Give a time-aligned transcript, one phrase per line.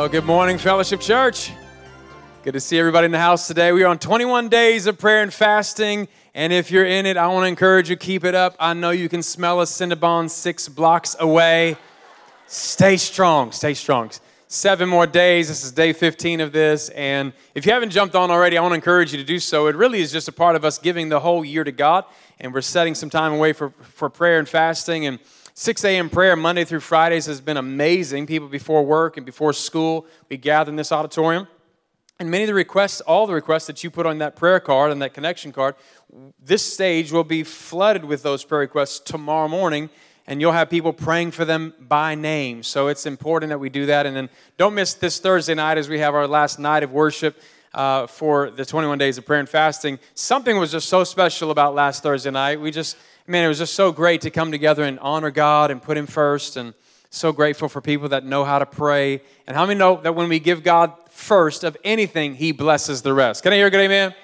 [0.00, 1.52] Well, good morning, Fellowship Church.
[2.42, 3.70] Good to see everybody in the house today.
[3.70, 6.08] We are on 21 days of prayer and fasting.
[6.34, 8.56] And if you're in it, I want to encourage you, keep it up.
[8.58, 11.76] I know you can smell a Cinnabon six blocks away.
[12.46, 14.10] Stay strong, stay strong.
[14.48, 15.48] Seven more days.
[15.48, 16.88] This is day 15 of this.
[16.88, 19.66] And if you haven't jumped on already, I want to encourage you to do so.
[19.66, 22.06] It really is just a part of us giving the whole year to God.
[22.40, 25.04] And we're setting some time away for, for prayer and fasting.
[25.04, 25.18] And
[25.60, 26.08] 6 a.m.
[26.08, 28.26] prayer Monday through Fridays has been amazing.
[28.26, 31.46] People before work and before school, we gather in this auditorium.
[32.18, 34.90] And many of the requests, all the requests that you put on that prayer card
[34.90, 35.74] and that connection card,
[36.42, 39.90] this stage will be flooded with those prayer requests tomorrow morning,
[40.26, 42.62] and you'll have people praying for them by name.
[42.62, 44.06] So it's important that we do that.
[44.06, 47.38] And then don't miss this Thursday night as we have our last night of worship.
[47.72, 49.96] Uh, for the 21 days of prayer and fasting.
[50.14, 52.60] Something was just so special about last Thursday night.
[52.60, 52.96] We just
[53.30, 56.06] man, it was just so great to come together and honor God and put Him
[56.06, 56.56] first.
[56.56, 56.74] And
[57.10, 59.20] so grateful for people that know how to pray.
[59.46, 63.12] And how many know that when we give God first of anything, He blesses the
[63.12, 63.42] rest?
[63.42, 64.12] Can I hear a good amen?
[64.12, 64.18] amen?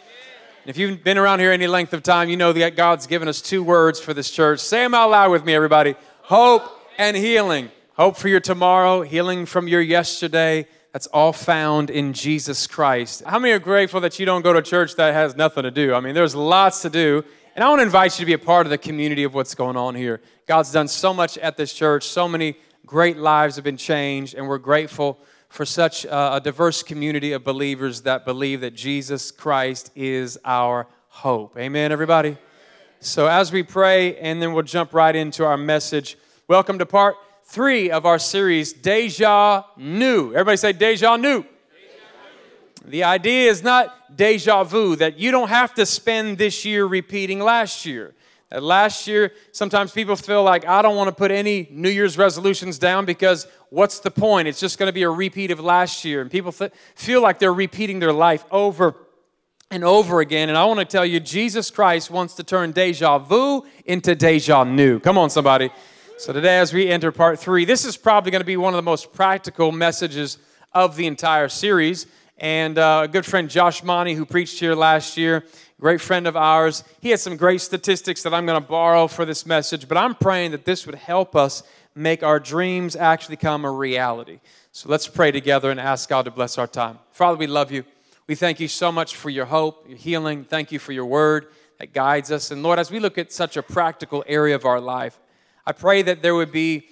[0.67, 3.41] If you've been around here any length of time, you know that God's given us
[3.41, 4.61] two words for this church.
[4.61, 6.63] Say them out loud with me, everybody hope
[6.99, 7.71] and healing.
[7.97, 10.67] Hope for your tomorrow, healing from your yesterday.
[10.97, 13.23] That's all found in Jesus Christ.
[13.27, 15.93] How many are grateful that you don't go to church that has nothing to do?
[15.93, 17.23] I mean, there's lots to do.
[17.55, 19.55] And I want to invite you to be a part of the community of what's
[19.55, 20.23] going on here.
[20.47, 24.49] God's done so much at this church, so many great lives have been changed, and
[24.49, 25.19] we're grateful
[25.51, 31.59] for such a diverse community of believers that believe that Jesus Christ is our hope.
[31.59, 32.39] Amen, everybody?
[33.01, 36.17] So, as we pray, and then we'll jump right into our message.
[36.49, 40.31] Welcome to part three of our series, Deja New.
[40.31, 41.45] Everybody say, Deja New.
[42.85, 47.41] The idea is not deja vu, that you don't have to spend this year repeating
[47.41, 48.15] last year.
[48.51, 52.17] That last year, sometimes people feel like, I don't want to put any New Year's
[52.17, 54.47] resolutions down because what's the point?
[54.47, 56.21] It's just going to be a repeat of last year.
[56.21, 58.95] And people feel like they're repeating their life over
[59.69, 60.49] and over again.
[60.49, 64.63] And I want to tell you, Jesus Christ wants to turn deja vu into deja
[64.63, 65.01] new.
[65.01, 65.71] Come on, somebody.
[66.19, 68.79] So today, as we enter part three, this is probably going to be one of
[68.79, 70.39] the most practical messages
[70.73, 72.07] of the entire series
[72.39, 75.45] and uh, a good friend, Josh Monty, who preached here last year,
[75.79, 76.85] great friend of ours.
[77.03, 80.15] He had some great statistics that I'm going to borrow for this message, but I'm
[80.15, 81.63] praying that this would help us
[81.95, 84.41] make our dreams actually come a reality.
[84.73, 86.99] So let's pray together and ask God to bless our time.
[87.11, 87.85] Father, we love you.
[88.27, 90.45] We thank you so much for your hope, your healing.
[90.45, 91.49] Thank you for your word
[91.79, 92.51] that guides us.
[92.51, 95.19] And Lord, as we look at such a practical area of our life,
[95.67, 96.89] I pray that there would be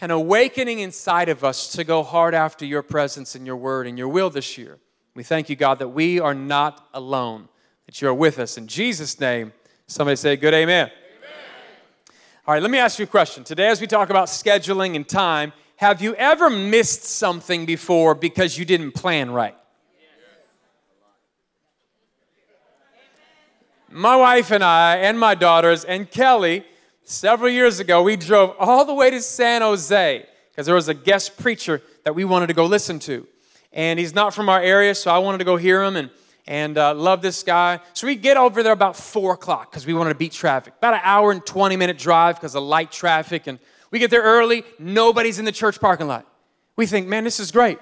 [0.00, 3.96] an awakening inside of us to go hard after your presence and your word and
[3.96, 4.78] your will this year.
[5.14, 7.48] We thank you, God, that we are not alone,
[7.86, 8.58] that you are with us.
[8.58, 9.52] In Jesus' name,
[9.86, 10.88] somebody say, Good amen.
[10.88, 10.92] amen.
[12.46, 13.44] All right, let me ask you a question.
[13.44, 18.58] Today, as we talk about scheduling and time, have you ever missed something before because
[18.58, 19.56] you didn't plan right?
[23.88, 26.66] My wife and I, and my daughters, and Kelly,
[27.06, 30.94] several years ago, we drove all the way to San Jose because there was a
[30.94, 33.26] guest preacher that we wanted to go listen to
[33.72, 36.10] and he's not from our area, so I wanted to go hear him and
[36.48, 37.80] and uh, love this guy.
[37.92, 40.74] So we get over there about four o'clock because we wanted to beat traffic.
[40.78, 43.48] About an hour and 20 minute drive because of light traffic.
[43.48, 43.58] And
[43.90, 46.24] we get there early, nobody's in the church parking lot.
[46.76, 47.80] We think, man, this is great.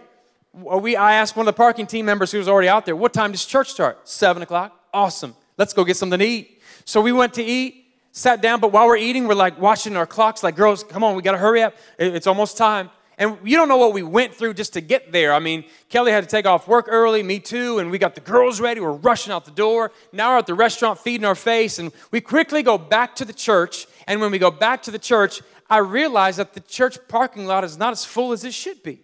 [0.55, 3.13] We, I asked one of the parking team members who was already out there, what
[3.13, 4.09] time does church start?
[4.09, 4.81] Seven o'clock.
[4.95, 5.37] Awesome.
[5.59, 6.63] Let's go get something to eat.
[6.87, 7.84] So we went to eat,
[8.17, 11.17] sat down, but while we're eating, we're like watching our clocks, like, girls, come on,
[11.17, 11.75] we gotta hurry up.
[11.99, 12.89] It's almost time.
[13.19, 15.33] And you don't know what we went through just to get there.
[15.33, 18.21] I mean, Kelly had to take off work early, me too, and we got the
[18.21, 18.81] girls ready.
[18.81, 19.91] We're rushing out the door.
[20.13, 23.33] Now we're at the restaurant feeding our face, and we quickly go back to the
[23.33, 23.87] church.
[24.07, 27.65] And when we go back to the church, I realize that the church parking lot
[27.65, 29.01] is not as full as it should be.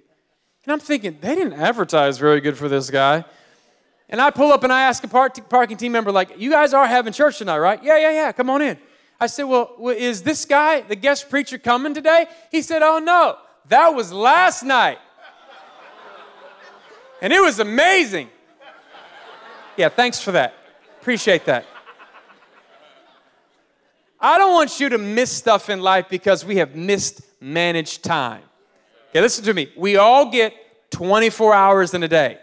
[0.65, 3.25] And I'm thinking, they didn't advertise very good for this guy.
[4.09, 6.87] And I pull up and I ask a parking team member, like, you guys are
[6.87, 7.83] having church tonight, right?
[7.83, 8.79] Yeah, yeah, yeah, come on in.
[9.21, 12.27] I said, well, is this guy, the guest preacher, coming today?
[12.51, 13.37] He said, oh, no.
[13.69, 14.99] That was last night.
[17.21, 18.31] And it was amazing.
[19.77, 20.55] Yeah, thanks for that.
[21.01, 21.67] Appreciate that.
[24.19, 28.43] I don't want you to miss stuff in life because we have mismanaged time.
[29.11, 29.71] Okay, listen to me.
[29.77, 30.55] We all get
[30.91, 32.39] 24 hours in a day.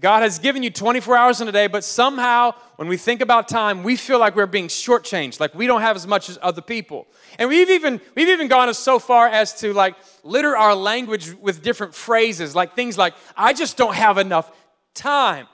[0.00, 3.48] God has given you 24 hours in a day, but somehow when we think about
[3.48, 6.60] time, we feel like we're being shortchanged, like we don't have as much as other
[6.60, 7.06] people.
[7.38, 11.62] And we've even we've even gone so far as to like litter our language with
[11.62, 14.50] different phrases, like things like, I just don't have enough
[14.94, 15.46] time.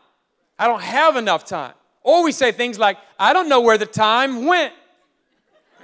[0.58, 1.74] I don't have enough time.
[2.02, 4.72] Or we say things like, I don't know where the time went.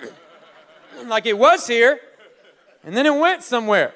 [1.07, 2.01] like it was here,
[2.83, 3.95] and then it went somewhere.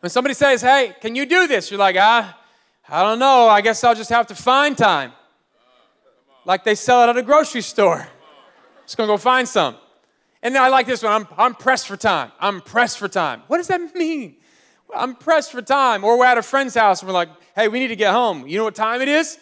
[0.00, 1.70] When somebody says, hey, can you do this?
[1.70, 2.38] You're like, ah,
[2.88, 3.48] I don't know.
[3.48, 5.12] I guess I'll just have to find time.
[6.44, 8.06] Like they sell it at a grocery store.
[8.84, 9.76] Just gonna go find some.
[10.42, 11.12] And then I like this one.
[11.12, 12.30] I'm, I'm pressed for time.
[12.38, 13.42] I'm pressed for time.
[13.48, 14.36] What does that mean?
[14.94, 16.04] I'm pressed for time.
[16.04, 18.46] Or we're at a friend's house and we're like, hey, we need to get home.
[18.46, 19.38] You know what time it is?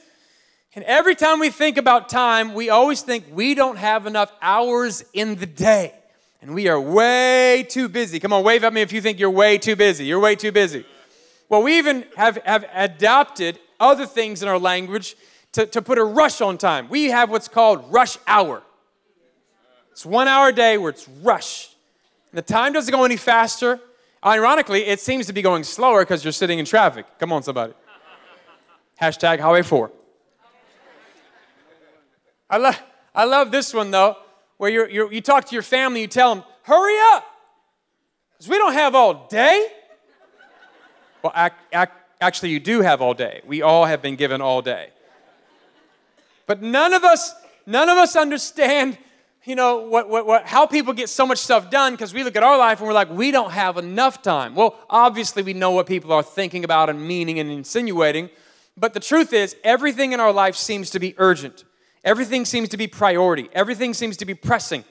[0.74, 5.04] And every time we think about time, we always think we don't have enough hours
[5.12, 5.94] in the day.
[6.40, 8.18] And we are way too busy.
[8.18, 10.04] Come on, wave at me if you think you're way too busy.
[10.04, 10.84] You're way too busy.
[11.48, 15.16] Well, we even have, have adopted other things in our language
[15.52, 16.88] to, to put a rush on time.
[16.88, 18.62] We have what's called rush hour.
[19.92, 21.68] It's one hour a day where it's rush.
[22.32, 23.78] And the time doesn't go any faster.
[24.24, 27.06] Ironically, it seems to be going slower because you're sitting in traffic.
[27.18, 27.74] Come on, somebody.
[29.00, 29.90] Hashtag Highway 4.
[32.50, 32.82] I, love,
[33.14, 34.16] I love this one though,
[34.56, 37.24] where you're, you talk to your family, you tell them, hurry up,
[38.32, 39.66] because we don't have all day.
[41.24, 41.90] Well, ac- ac-
[42.20, 43.40] actually, you do have all day.
[43.46, 44.90] We all have been given all day.
[46.46, 47.34] But none of us,
[47.64, 48.98] none of us understand
[49.46, 52.34] you know, what, what, what, how people get so much stuff done because we look
[52.34, 54.54] at our life and we're like, we don't have enough time.
[54.54, 58.30] Well, obviously, we know what people are thinking about and meaning and insinuating,
[58.76, 61.64] but the truth is, everything in our life seems to be urgent.
[62.04, 63.50] Everything seems to be priority.
[63.52, 64.82] Everything seems to be pressing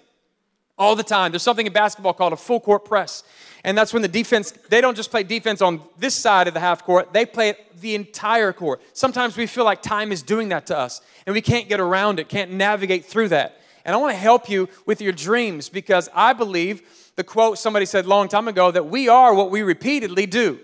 [0.77, 1.31] all the time.
[1.31, 3.23] There's something in basketball called a full court press.
[3.63, 6.59] And that's when the defense, they don't just play defense on this side of the
[6.59, 8.81] half court, they play the entire court.
[8.93, 12.19] Sometimes we feel like time is doing that to us and we can't get around
[12.19, 13.59] it, can't navigate through that.
[13.85, 17.85] And I want to help you with your dreams because I believe the quote somebody
[17.85, 20.59] said long time ago that we are what we repeatedly do.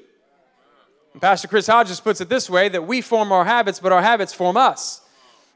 [1.13, 4.01] And Pastor Chris Hodges puts it this way that we form our habits, but our
[4.01, 5.01] habits form us.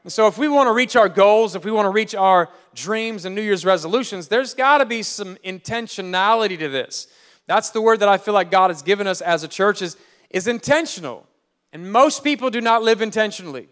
[0.02, 2.50] And so if we want to reach our goals, if we want to reach our
[2.74, 7.08] dreams and New Year's resolutions, there's got to be some intentionality to this.
[7.46, 9.96] That's the word that I feel like God has given us as a church is,
[10.30, 11.26] is intentional.
[11.72, 13.68] And most people do not live intentionally.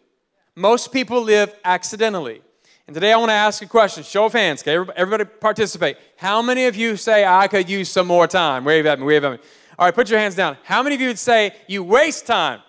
[0.55, 2.43] Most people live accidentally.
[2.87, 4.03] And today I want to ask a question.
[4.03, 4.91] Show of hands, okay?
[4.97, 5.97] Everybody participate.
[6.17, 8.65] How many of you say, I could use some more time?
[8.65, 9.39] Wave at me, wave at me.
[9.79, 10.59] All right, put your hands down.
[10.65, 12.61] How many of you would say, you waste time?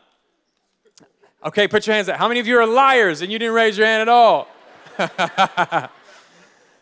[1.44, 2.18] Okay, put your hands up.
[2.18, 4.48] How many of you are liars and you didn't raise your hand at all?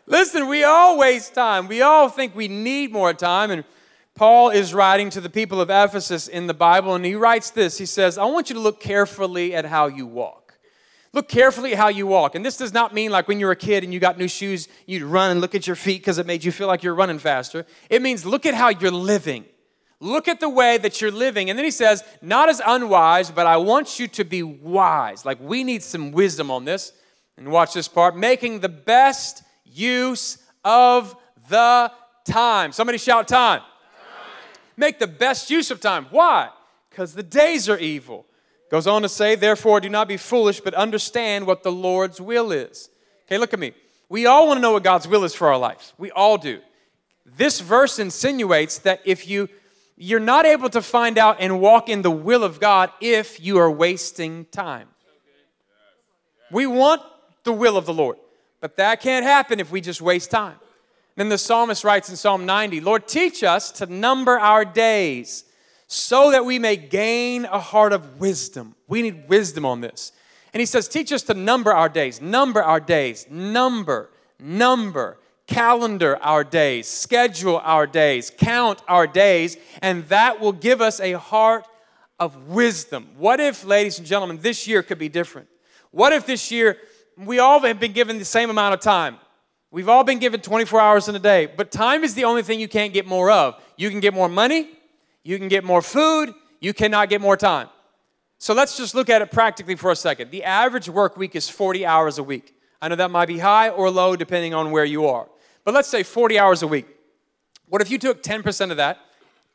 [0.05, 1.67] Listen, we all waste time.
[1.67, 3.49] We all think we need more time.
[3.49, 3.63] And
[4.15, 7.77] Paul is writing to the people of Ephesus in the Bible, and he writes this
[7.77, 10.41] He says, I want you to look carefully at how you walk.
[11.13, 12.35] Look carefully at how you walk.
[12.35, 14.69] And this does not mean like when you're a kid and you got new shoes,
[14.85, 17.19] you'd run and look at your feet because it made you feel like you're running
[17.19, 17.65] faster.
[17.89, 19.43] It means look at how you're living.
[19.99, 21.49] Look at the way that you're living.
[21.49, 25.25] And then he says, not as unwise, but I want you to be wise.
[25.25, 26.93] Like we need some wisdom on this.
[27.37, 31.15] And watch this part making the best use of
[31.49, 31.91] the
[32.25, 32.71] time.
[32.71, 33.61] Somebody shout time.
[34.81, 36.07] Make the best use of time.
[36.09, 36.49] Why?
[36.89, 38.25] Because the days are evil.
[38.71, 42.51] Goes on to say, therefore, do not be foolish, but understand what the Lord's will
[42.51, 42.89] is.
[43.27, 43.73] Okay, look at me.
[44.09, 45.93] We all want to know what God's will is for our lives.
[45.99, 46.61] We all do.
[47.27, 49.49] This verse insinuates that if you
[49.97, 53.59] you're not able to find out and walk in the will of God if you
[53.59, 54.87] are wasting time.
[56.49, 57.03] We want
[57.43, 58.17] the will of the Lord,
[58.59, 60.55] but that can't happen if we just waste time.
[61.15, 65.43] Then the psalmist writes in Psalm 90 Lord, teach us to number our days
[65.87, 68.75] so that we may gain a heart of wisdom.
[68.87, 70.13] We need wisdom on this.
[70.53, 74.09] And he says, Teach us to number our days, number our days, number,
[74.39, 80.99] number, calendar our days, schedule our days, count our days, and that will give us
[80.99, 81.65] a heart
[82.19, 83.09] of wisdom.
[83.17, 85.49] What if, ladies and gentlemen, this year could be different?
[85.91, 86.77] What if this year
[87.17, 89.17] we all have been given the same amount of time?
[89.71, 92.59] We've all been given 24 hours in a day, but time is the only thing
[92.59, 93.55] you can't get more of.
[93.77, 94.69] You can get more money,
[95.23, 97.69] you can get more food, you cannot get more time.
[98.37, 100.29] So let's just look at it practically for a second.
[100.29, 102.53] The average work week is 40 hours a week.
[102.81, 105.27] I know that might be high or low depending on where you are.
[105.63, 106.87] But let's say 40 hours a week.
[107.69, 108.97] What if you took 10% of that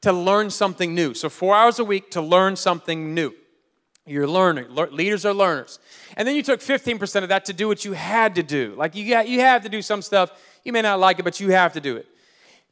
[0.01, 1.13] to learn something new?
[1.13, 3.35] So, four hours a week to learn something new.
[4.07, 4.67] You're learning.
[4.71, 5.79] Le- leaders are learners.
[6.17, 8.75] And then you took 15% of that to do what you had to do.
[8.77, 10.31] Like you, got, you have to do some stuff.
[10.65, 12.07] You may not like it, but you have to do it.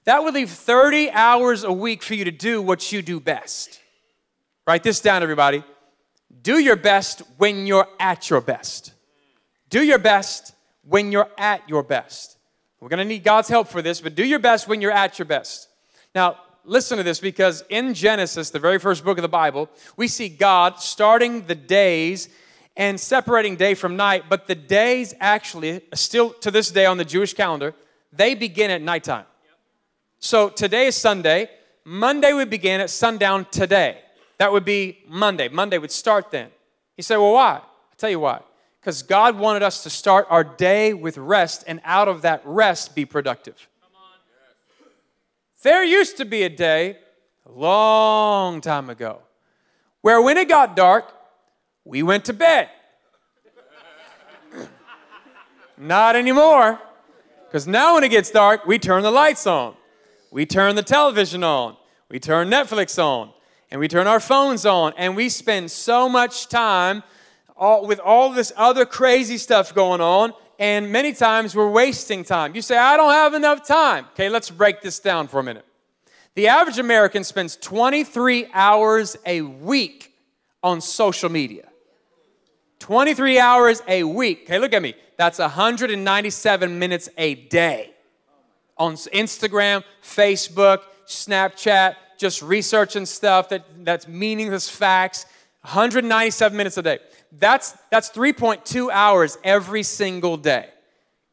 [0.05, 3.81] That would leave 30 hours a week for you to do what you do best.
[4.67, 5.65] Write this down, everybody.
[6.43, 8.93] Do your best when you're at your best.
[9.71, 12.39] Do your best when you're at your best.
[12.81, 15.19] We're going to need God's help for this, but do your best when you're at
[15.19, 15.69] your best.
[16.15, 20.09] Now, listen to this because in Genesis, the very first book of the Bible, we
[20.09, 22.29] see God starting the days
[22.77, 27.05] and separating day from night, but the days actually, still to this day on the
[27.05, 27.75] Jewish calendar,
[28.13, 29.27] they begin at nighttime.
[30.19, 31.51] So today is Sunday.
[31.85, 33.99] Monday would begin at sundown today.
[34.39, 35.49] That would be Monday.
[35.49, 36.49] Monday would start then.
[36.97, 37.55] He said, well, why?
[37.55, 38.41] I'll tell you why.
[38.81, 42.95] Because God wanted us to start our day with rest and out of that rest
[42.95, 43.69] be productive.
[45.65, 46.99] There used to be a day
[47.47, 49.23] a long time ago
[50.03, 51.11] where when it got dark,
[51.87, 52.69] we went to bed.
[55.79, 56.79] Not anymore.
[57.47, 59.75] Because now when it gets dark, we turn the lights on,
[60.31, 61.79] we turn the television on,
[62.11, 63.33] we turn Netflix on,
[63.71, 67.03] and we turn our phones on, and we spend so much time
[67.57, 72.55] all, with all this other crazy stuff going on, and many times we're wasting time.
[72.55, 74.07] You say, I don't have enough time.
[74.13, 75.65] Okay, let's break this down for a minute.
[76.35, 80.13] The average American spends 23 hours a week
[80.63, 81.69] on social media.
[82.81, 84.43] 23 hours a week.
[84.45, 84.95] Okay, look at me.
[85.17, 87.95] That's 197 minutes a day
[88.77, 95.27] on Instagram, Facebook, Snapchat, just researching stuff that, that's meaningless facts.
[95.63, 96.99] 197 minutes a day.
[97.39, 100.69] That's, that's 3.2 hours every single day.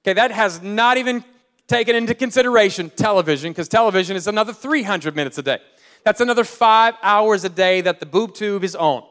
[0.03, 1.24] Okay, that has not even
[1.67, 5.60] taken into consideration television, because television is another 300 minutes a day.
[6.03, 9.03] That's another five hours a day that the boob tube is on.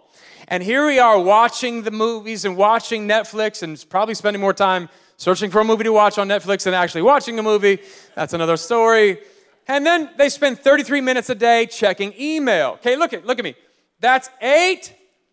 [0.48, 4.88] And here we are watching the movies and watching Netflix and probably spending more time
[5.16, 7.78] searching for a movie to watch on Netflix than actually watching a movie.
[8.16, 9.20] That's another story.
[9.68, 12.70] And then they spend 33 minutes a day checking email.
[12.70, 13.54] Okay, look at look at me.
[14.00, 14.28] That's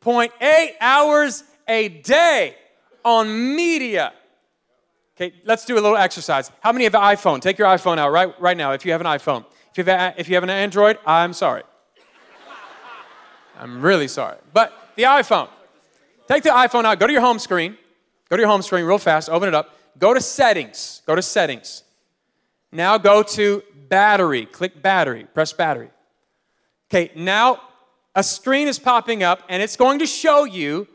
[0.03, 2.55] 8.8 hours a day
[3.03, 4.13] on media.
[5.15, 6.51] Okay, let's do a little exercise.
[6.59, 7.41] How many have an iPhone?
[7.41, 9.45] Take your iPhone out right, right now if you have an iPhone.
[9.71, 11.63] If you have, a, if you have an Android, I'm sorry.
[13.59, 14.37] I'm really sorry.
[14.53, 15.49] But the iPhone.
[16.27, 17.77] Take the iPhone out, go to your home screen.
[18.29, 19.77] Go to your home screen real fast, open it up.
[19.97, 21.01] Go to settings.
[21.05, 21.83] Go to settings.
[22.71, 24.45] Now go to battery.
[24.45, 25.25] Click battery.
[25.33, 25.89] Press battery.
[26.89, 27.61] Okay, now
[28.17, 30.87] a screen is popping up and it's going to show you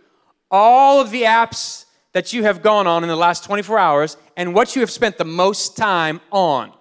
[0.50, 4.52] all of the apps that you have gone on in the last 24 hours and
[4.52, 6.73] what you have spent the most time on.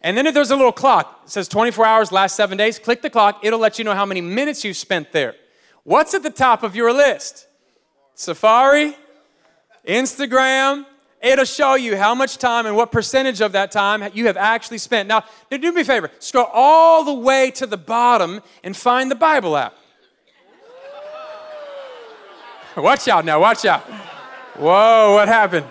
[0.00, 3.02] And then if there's a little clock, it says 24 hours, last seven days, click
[3.02, 5.34] the clock, it'll let you know how many minutes you've spent there.
[5.84, 7.46] What's at the top of your list?
[8.14, 8.96] Safari,
[9.86, 10.86] Instagram,
[11.26, 14.78] it'll show you how much time and what percentage of that time you have actually
[14.78, 15.08] spent.
[15.08, 19.16] Now, do me a favor, scroll all the way to the bottom and find the
[19.16, 19.74] Bible app.
[22.76, 23.80] Watch out now, watch out.
[24.56, 25.66] Whoa, what happened?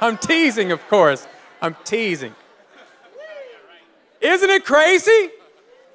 [0.00, 1.26] I'm teasing, of course.
[1.60, 2.34] I'm teasing.
[4.20, 5.30] Isn't it crazy?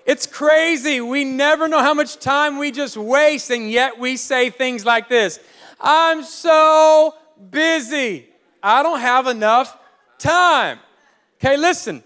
[0.05, 1.01] It's crazy.
[1.01, 5.09] We never know how much time we just waste, and yet we say things like
[5.09, 5.39] this
[5.79, 7.15] I'm so
[7.49, 8.27] busy.
[8.65, 9.77] I don't have enough
[10.17, 10.79] time.
[11.39, 12.03] Okay, listen.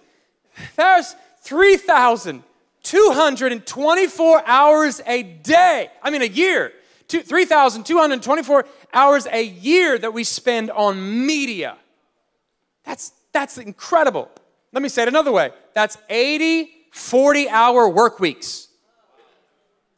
[0.76, 5.90] There's 3,224 hours a day.
[6.04, 6.74] I mean, a year.
[7.08, 11.78] 3,224 hours a year that we spend on media.
[12.84, 14.30] That's, that's incredible.
[14.72, 15.52] Let me say it another way.
[15.74, 18.68] That's 80 40 hour work weeks.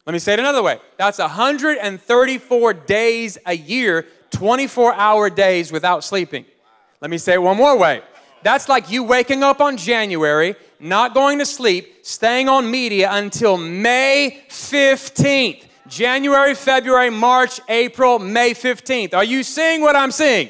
[0.06, 0.78] Let me say it another way.
[0.96, 6.44] That's 134 days a year, 24 hour days without sleeping.
[7.02, 8.00] Let me say it one more way.
[8.44, 13.56] That's like you waking up on January, not going to sleep, staying on media until
[13.56, 15.64] May 15th.
[15.88, 19.14] January, February, March, April, May 15th.
[19.14, 20.48] Are you seeing what I'm seeing?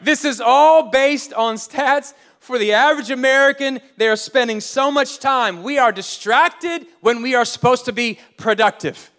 [0.00, 5.18] This is all based on stats for the average American, they are spending so much
[5.18, 5.62] time.
[5.62, 9.10] We are distracted when we are supposed to be productive.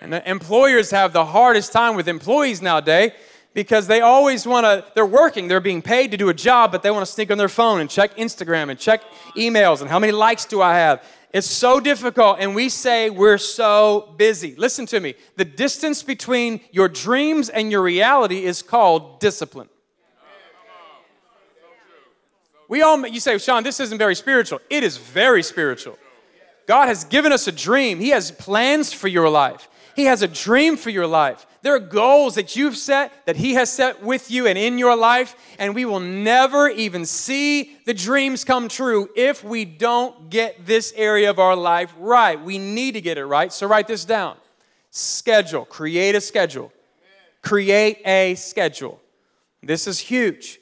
[0.00, 3.12] And employers have the hardest time with employees nowadays
[3.52, 6.82] because they always want to, they're working, they're being paid to do a job, but
[6.82, 9.02] they want to sneak on their phone and check Instagram and check
[9.36, 11.04] emails and how many likes do I have.
[11.32, 14.56] It's so difficult, and we say we're so busy.
[14.56, 15.14] Listen to me.
[15.36, 19.68] The distance between your dreams and your reality is called discipline.
[22.68, 24.60] We all, you say, Shaun, this isn't very spiritual.
[24.70, 25.98] It is very spiritual.
[26.66, 27.98] God has given us a dream.
[27.98, 29.68] He has plans for your life.
[29.96, 31.46] He has a dream for your life.
[31.62, 34.96] There are goals that you've set, that He has set with you and in your
[34.96, 40.66] life, and we will never even see the dreams come true if we don't get
[40.66, 42.40] this area of our life right.
[42.40, 44.36] We need to get it right, so write this down.
[44.90, 46.72] Schedule, create a schedule.
[47.42, 49.00] Create a schedule.
[49.62, 50.58] This is huge.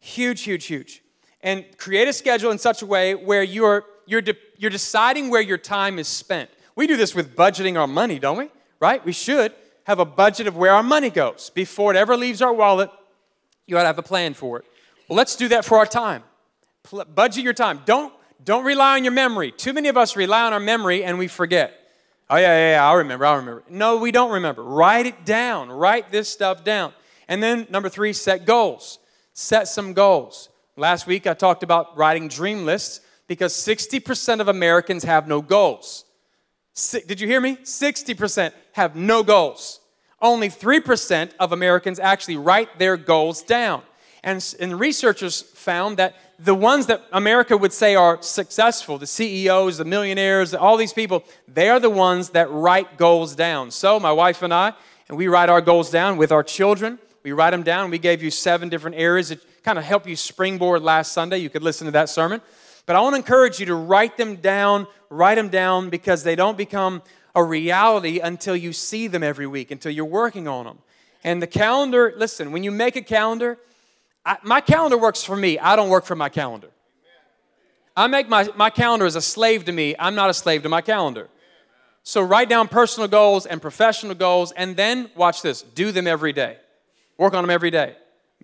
[0.00, 1.02] Huge, huge, huge
[1.42, 5.40] and create a schedule in such a way where you're, you're, de- you're deciding where
[5.40, 6.48] your time is spent.
[6.76, 8.48] We do this with budgeting our money, don't we?
[8.80, 9.04] Right?
[9.04, 9.52] We should
[9.84, 11.50] have a budget of where our money goes.
[11.50, 12.90] Before it ever leaves our wallet,
[13.66, 14.64] you ought to have a plan for it.
[15.08, 16.22] Well, let's do that for our time.
[16.84, 17.80] Pl- budget your time.
[17.84, 18.12] Don't,
[18.44, 19.52] Don't rely on your memory.
[19.52, 21.78] Too many of us rely on our memory and we forget.
[22.30, 23.62] Oh, yeah, yeah, yeah, I'll remember, I'll remember.
[23.68, 24.62] No, we don't remember.
[24.62, 25.70] Write it down.
[25.70, 26.92] Write this stuff down.
[27.28, 28.98] And then, number three, set goals.
[29.34, 30.48] Set some goals.
[30.76, 36.04] Last week, I talked about writing dream lists because 60% of Americans have no goals.
[36.74, 37.56] Did you hear me?
[37.56, 39.80] 60% have no goals.
[40.20, 43.82] Only 3% of Americans actually write their goals down.
[44.24, 49.78] And, and researchers found that the ones that America would say are successful, the CEOs,
[49.78, 53.70] the millionaires, all these people, they are the ones that write goals down.
[53.70, 54.74] So, my wife and I,
[55.08, 56.98] and we write our goals down with our children.
[57.22, 57.90] We write them down.
[57.90, 61.38] We gave you seven different areas that kind of help you springboard last Sunday.
[61.38, 62.40] You could listen to that sermon.
[62.86, 66.34] But I want to encourage you to write them down, write them down because they
[66.34, 67.02] don't become
[67.34, 70.78] a reality until you see them every week, until you're working on them.
[71.24, 73.58] And the calendar, listen, when you make a calendar,
[74.24, 75.58] I, my calendar works for me.
[75.58, 76.68] I don't work for my calendar.
[77.96, 79.94] I make my, my calendar as a slave to me.
[79.98, 81.28] I'm not a slave to my calendar.
[82.04, 86.32] So write down personal goals and professional goals, and then watch this do them every
[86.32, 86.56] day.
[87.16, 87.96] Work on them every day.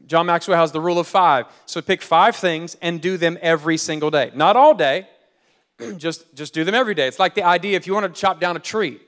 [0.07, 1.47] John Maxwell has the rule of five.
[1.67, 4.31] So pick five things and do them every single day.
[4.35, 5.09] Not all day,
[5.97, 7.09] just, just do them every day.
[7.09, 9.00] It's like the idea if you want to chop down a tree,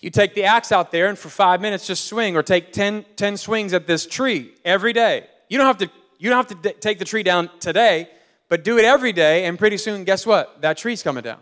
[0.00, 3.04] you take the axe out there and for five minutes just swing, or take 10,
[3.16, 5.26] 10 swings at this tree every day.
[5.48, 8.08] You don't have to, you don't have to take the tree down today,
[8.48, 10.60] but do it every day, and pretty soon, guess what?
[10.60, 11.38] That tree's coming down.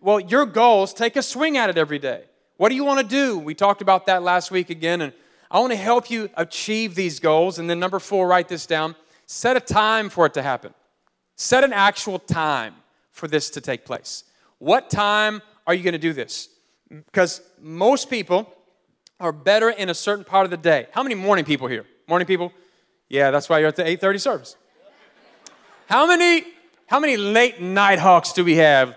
[0.00, 2.24] Well, your goals, take a swing at it every day.
[2.56, 3.38] What do you want to do?
[3.38, 5.12] We talked about that last week again, and
[5.50, 7.58] I want to help you achieve these goals.
[7.58, 8.94] And then, number four, write this down
[9.26, 10.74] set a time for it to happen.
[11.36, 12.74] Set an actual time
[13.12, 14.24] for this to take place.
[14.58, 16.48] What time are you going to do this?
[16.88, 18.52] Because most people
[19.20, 20.86] are better in a certain part of the day.
[20.92, 21.84] How many morning people here?
[22.08, 22.52] Morning people?
[23.08, 24.56] Yeah, that's why you're at the 8:30 service.
[25.86, 26.44] How many
[26.86, 28.96] how many late night hawks do we have?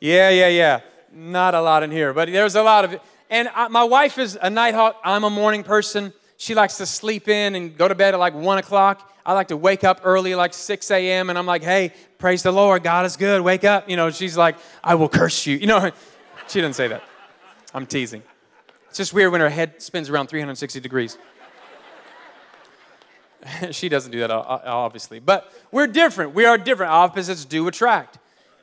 [0.00, 0.80] Yeah, yeah, yeah.
[1.12, 3.02] Not a lot in here, but there's a lot of it.
[3.32, 5.00] And I, my wife is a night hawk.
[5.02, 6.12] I'm a morning person.
[6.36, 9.10] She likes to sleep in and go to bed at like 1 o'clock.
[9.24, 12.52] I like to wake up early, like 6 a.m., and I'm like, hey, praise the
[12.52, 12.82] Lord.
[12.82, 13.40] God is good.
[13.40, 13.88] Wake up.
[13.88, 15.56] You know, she's like, I will curse you.
[15.56, 15.90] You know,
[16.48, 17.02] she didn't say that.
[17.72, 18.22] I'm teasing.
[18.90, 21.16] It's just weird when her head spins around 360 degrees.
[23.70, 25.20] she doesn't do that, obviously.
[25.20, 26.34] But we're different.
[26.34, 26.92] We are different.
[26.92, 28.18] Opposites do attract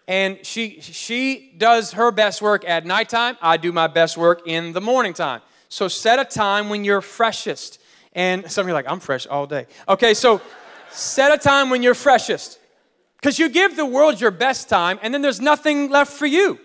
[0.10, 3.38] and she she does her best work at nighttime.
[3.43, 5.41] I do my best work in the morning time.
[5.69, 7.80] So set a time when you're freshest.
[8.13, 9.67] And some of you are like i'm fresh all day.
[9.88, 10.41] Okay so
[10.89, 12.60] set a time when you're freshest.
[13.17, 16.60] Because you give the world your best time and then there's nothing left for you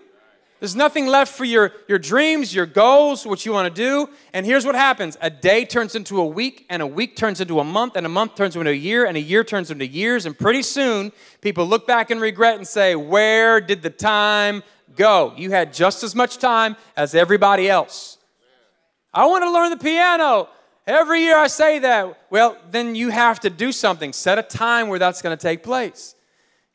[0.65, 4.09] there's nothing left for your, your dreams, your goals, what you want to do.
[4.33, 7.61] And here's what happens a day turns into a week, and a week turns into
[7.61, 10.25] a month, and a month turns into a year, and a year turns into years.
[10.25, 14.63] And pretty soon, people look back and regret and say, Where did the time
[14.97, 15.35] go?
[15.37, 18.17] You had just as much time as everybody else.
[19.13, 20.49] I want to learn the piano.
[20.87, 22.23] Every year I say that.
[22.31, 24.15] Well, then you have to do something.
[24.15, 26.15] Set a time where that's going to take place.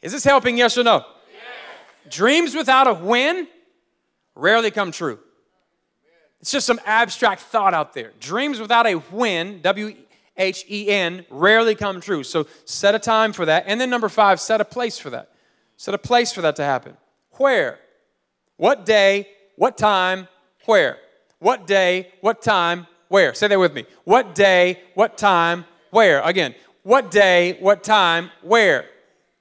[0.03, 0.97] Is this helping, yes or no?
[1.33, 2.13] Yes.
[2.13, 3.47] Dreams without a when
[4.39, 5.19] rarely come true.
[6.41, 8.13] It's just some abstract thought out there.
[8.19, 9.95] Dreams without a when, W
[10.37, 12.23] H E N, rarely come true.
[12.23, 13.65] So set a time for that.
[13.67, 15.31] And then number five, set a place for that.
[15.75, 16.95] Set a place for that to happen.
[17.33, 17.79] Where?
[18.55, 19.27] What day?
[19.57, 20.29] What time?
[20.65, 20.97] Where?
[21.39, 22.11] What day?
[22.21, 22.87] What time?
[23.09, 23.33] Where?
[23.33, 23.85] Say that with me.
[24.05, 24.81] What day?
[24.93, 25.65] What time?
[25.89, 26.21] Where?
[26.21, 26.55] Again.
[26.83, 27.57] What day?
[27.59, 28.31] What time?
[28.41, 28.85] Where?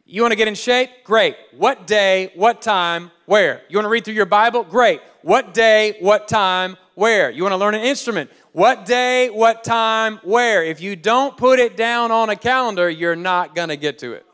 [0.04, 0.90] You want to get in shape?
[1.04, 1.36] Great.
[1.56, 2.32] What day?
[2.34, 3.12] What time?
[3.28, 3.60] Where?
[3.68, 4.64] You want to read through your Bible?
[4.64, 5.02] Great.
[5.20, 7.30] What day, what time, where?
[7.30, 8.30] You want to learn an instrument?
[8.52, 10.64] What day, what time, where?
[10.64, 14.14] If you don't put it down on a calendar, you're not going to get to
[14.14, 14.24] it.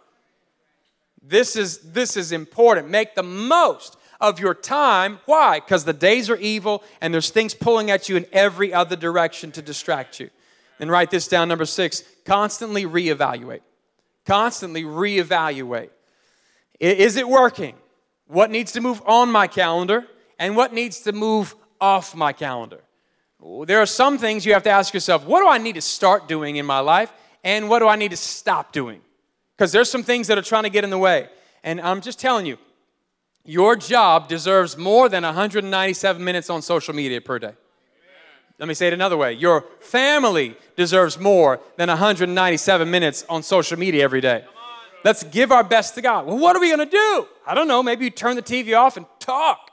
[1.21, 2.89] This is this is important.
[2.89, 5.19] Make the most of your time.
[5.27, 5.59] Why?
[5.59, 9.51] Because the days are evil and there's things pulling at you in every other direction
[9.53, 10.31] to distract you.
[10.79, 13.63] And write this down number 6, constantly reevaluate.
[14.25, 15.91] Constantly reevaluate.
[16.79, 17.75] Is it working?
[18.27, 20.07] What needs to move on my calendar
[20.39, 22.81] and what needs to move off my calendar.
[23.67, 26.29] There are some things you have to ask yourself what do I need to start
[26.29, 29.01] doing in my life and what do I need to stop doing?
[29.57, 31.29] Because there's some things that are trying to get in the way.
[31.63, 32.59] And I'm just telling you,
[33.45, 37.53] your job deserves more than 197 minutes on social media per day.
[38.59, 39.33] Let me say it another way.
[39.33, 44.45] Your family deserves more than 197 minutes on social media every day.
[45.05, 46.27] Let's give our best to God.
[46.27, 47.29] Well, what are we going to do?
[47.47, 47.83] I don't know.
[47.83, 49.71] Maybe you turn the TV off and talk.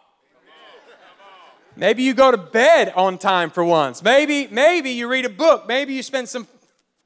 [1.78, 4.04] Maybe you go to bed on time for once.
[4.04, 5.68] Maybe maybe you read a book.
[5.70, 6.46] Maybe you spend some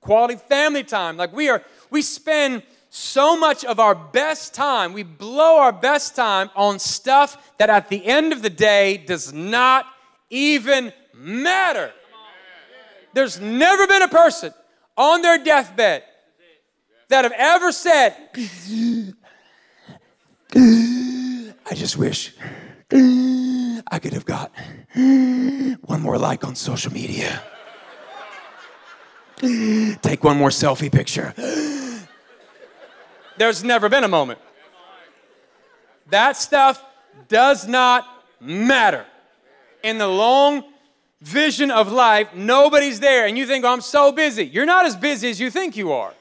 [0.02, 1.18] quality family time.
[1.18, 6.16] Like we are we spend so much of our best time, we blow our best
[6.16, 9.86] time on stuff that at the end of the day does not
[10.30, 11.92] even matter.
[13.14, 14.54] There's never been a person
[14.98, 16.04] on their deathbed
[17.10, 18.16] that have ever said,
[21.68, 22.34] I just wish
[22.92, 24.52] I could have got
[24.94, 27.42] one more like on social media.
[30.02, 31.34] Take one more selfie picture.
[33.38, 34.40] There's never been a moment.
[36.10, 36.84] That stuff
[37.28, 38.08] does not
[38.40, 39.06] matter.
[39.84, 40.64] In the long
[41.22, 44.46] vision of life, nobody's there, and you think, oh, I'm so busy.
[44.46, 46.14] You're not as busy as you think you are.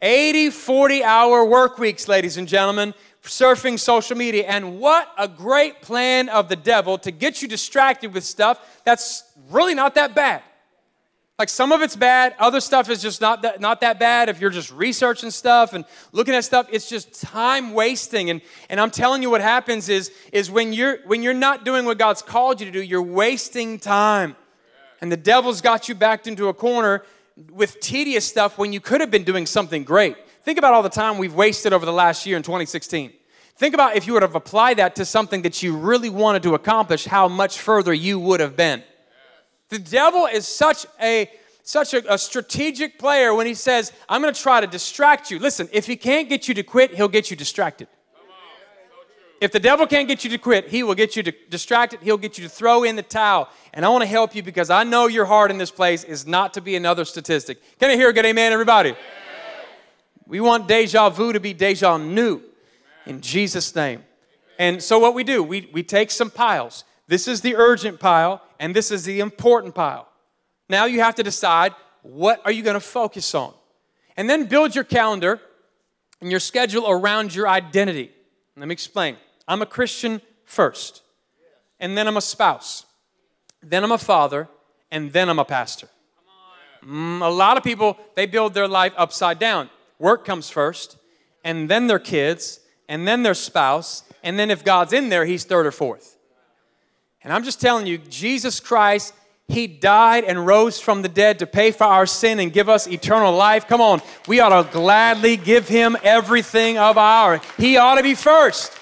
[0.00, 4.44] 80, 40 hour work weeks, ladies and gentlemen, surfing social media.
[4.46, 9.24] And what a great plan of the devil to get you distracted with stuff that's
[9.50, 10.42] really not that bad.
[11.38, 14.28] Like some of it's bad, other stuff is just not that, not that bad.
[14.28, 18.30] If you're just researching stuff and looking at stuff, it's just time wasting.
[18.30, 21.84] And, and I'm telling you what happens is, is when, you're, when you're not doing
[21.84, 24.34] what God's called you to do, you're wasting time.
[25.00, 27.04] And the devil's got you backed into a corner
[27.50, 30.16] with tedious stuff when you could have been doing something great.
[30.42, 33.12] Think about all the time we've wasted over the last year in 2016.
[33.56, 36.54] Think about if you would have applied that to something that you really wanted to
[36.54, 38.82] accomplish, how much further you would have been.
[39.68, 41.30] The devil is such a
[41.62, 45.38] such a, a strategic player when he says, I'm going to try to distract you.
[45.38, 47.88] Listen, if he can't get you to quit, he'll get you distracted.
[49.40, 52.00] If the devil can't get you to quit, he will get you to distracted.
[52.02, 53.48] He'll get you to throw in the towel.
[53.72, 56.26] And I want to help you because I know your heart in this place is
[56.26, 57.58] not to be another statistic.
[57.78, 58.90] Can I hear a good amen, everybody?
[58.90, 59.00] Amen.
[60.26, 62.42] We want deja vu to be deja new
[63.06, 64.04] in Jesus' name.
[64.58, 66.84] And so what we do, we, we take some piles.
[67.06, 70.08] This is the urgent pile, and this is the important pile.
[70.68, 73.54] Now you have to decide what are you going to focus on?
[74.16, 75.40] And then build your calendar
[76.20, 78.10] and your schedule around your identity.
[78.56, 79.16] Let me explain.
[79.48, 81.02] I'm a Christian first,
[81.80, 82.84] and then I'm a spouse,
[83.62, 84.48] then I'm a father,
[84.90, 85.88] and then I'm a pastor.
[86.84, 89.70] Mm, a lot of people, they build their life upside down.
[89.98, 90.96] Work comes first,
[91.42, 95.44] and then their kids, and then their spouse, and then if God's in there, he's
[95.44, 96.18] third or fourth.
[97.22, 99.12] And I'm just telling you, Jesus Christ,
[99.48, 102.86] He died and rose from the dead to pay for our sin and give us
[102.86, 103.66] eternal life.
[103.66, 107.40] Come on, we ought to gladly give Him everything of our.
[107.56, 108.72] He ought to be first.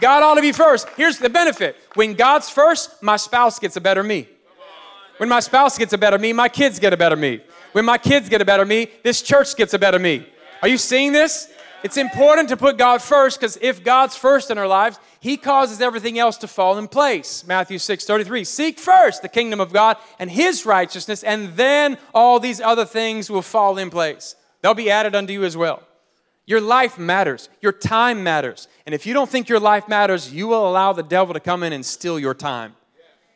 [0.00, 0.88] God ought to be first.
[0.96, 4.28] Here's the benefit when God's first, my spouse gets a better me.
[5.18, 7.40] When my spouse gets a better me, my kids get a better me.
[7.72, 10.26] When my kids get a better me, this church gets a better me.
[10.62, 11.52] Are you seeing this?
[11.82, 15.80] It's important to put God first because if God's first in our lives, He causes
[15.80, 17.46] everything else to fall in place.
[17.46, 18.44] Matthew 6 33.
[18.44, 23.30] Seek first the kingdom of God and His righteousness, and then all these other things
[23.30, 24.34] will fall in place.
[24.60, 25.82] They'll be added unto you as well.
[26.48, 28.66] Your life matters, your time matters.
[28.86, 31.62] And if you don't think your life matters, you will allow the devil to come
[31.62, 32.74] in and steal your time.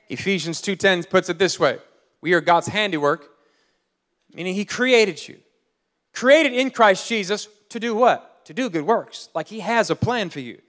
[0.08, 1.78] Ephesians 2:10 puts it this way:
[2.20, 3.30] We are God's handiwork,
[4.34, 5.38] meaning He created you.
[6.12, 8.32] Created in Christ Jesus to do what?
[8.44, 9.28] to do good works.
[9.34, 10.60] Like He has a plan for you,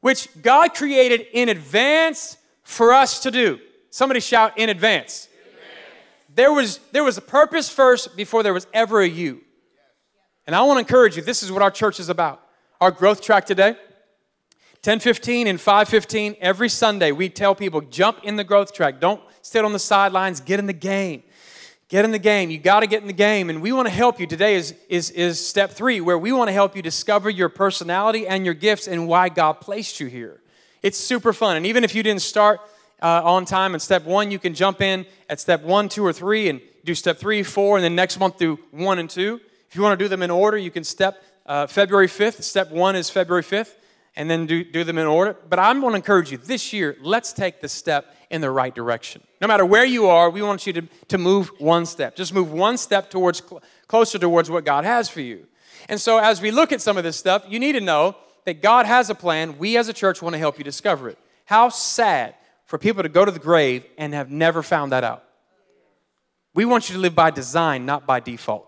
[0.00, 3.58] which God created in advance for us to do.
[3.90, 5.28] Somebody shout, in advance.
[6.34, 9.40] There was, there was a purpose first before there was ever a you.
[10.48, 12.40] And I want to encourage you, this is what our church is about.
[12.80, 13.76] Our growth track today,
[14.80, 18.98] 10:15 and 5:15 every Sunday we tell people jump in the growth track.
[18.98, 21.22] Don't sit on the sidelines, get in the game.
[21.90, 22.48] Get in the game.
[22.48, 23.50] You got to get in the game.
[23.50, 24.26] And we want to help you.
[24.26, 28.26] Today is, is, is step three, where we want to help you discover your personality
[28.26, 30.40] and your gifts and why God placed you here.
[30.82, 31.58] It's super fun.
[31.58, 32.60] And even if you didn't start
[33.02, 36.12] uh, on time in step one, you can jump in at step one, two, or
[36.12, 39.40] three and do step three, four, and then next month do one and two.
[39.68, 42.42] If you want to do them in order, you can step uh, February 5th.
[42.42, 43.74] Step one is February 5th,
[44.16, 45.36] and then do, do them in order.
[45.48, 48.74] But I'm going to encourage you this year, let's take the step in the right
[48.74, 49.22] direction.
[49.40, 52.16] No matter where you are, we want you to, to move one step.
[52.16, 53.42] Just move one step towards
[53.86, 55.46] closer towards what God has for you.
[55.88, 58.62] And so as we look at some of this stuff, you need to know that
[58.62, 59.58] God has a plan.
[59.58, 61.18] We as a church want to help you discover it.
[61.44, 65.24] How sad for people to go to the grave and have never found that out.
[66.54, 68.67] We want you to live by design, not by default.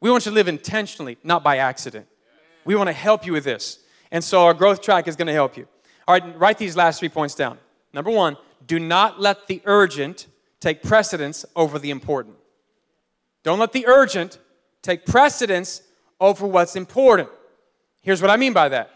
[0.00, 2.06] We want you to live intentionally, not by accident.
[2.64, 3.80] We want to help you with this.
[4.10, 5.68] And so our growth track is going to help you.
[6.08, 7.58] All right, write these last three points down.
[7.92, 8.36] Number one,
[8.66, 10.26] do not let the urgent
[10.58, 12.36] take precedence over the important.
[13.42, 14.38] Don't let the urgent
[14.82, 15.82] take precedence
[16.20, 17.28] over what's important.
[18.02, 18.90] Here's what I mean by that.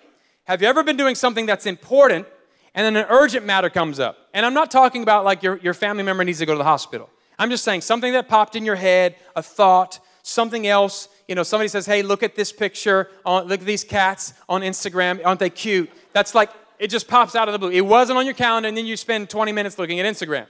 [0.45, 2.27] Have you ever been doing something that's important
[2.75, 4.19] and then an urgent matter comes up?
[4.35, 6.65] And I'm not talking about like your, your family member needs to go to the
[6.65, 7.09] hospital.
[7.39, 11.09] I'm just saying something that popped in your head, a thought, something else.
[11.29, 14.63] You know, somebody says, hey, look at this picture, on, look at these cats on
[14.63, 15.89] Instagram, aren't they cute?
[16.13, 17.71] That's like, it just pops out of the blue.
[17.71, 20.47] It wasn't on your calendar, and then you spend 20 minutes looking at Instagram.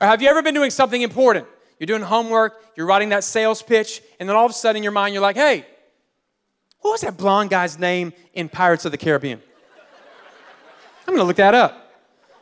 [0.00, 1.46] Or have you ever been doing something important?
[1.80, 4.82] You're doing homework, you're writing that sales pitch, and then all of a sudden in
[4.82, 5.66] your mind, you're like, hey,
[6.80, 9.42] what was that blonde guy's name in Pirates of the Caribbean?
[11.08, 11.92] I'm gonna look that up.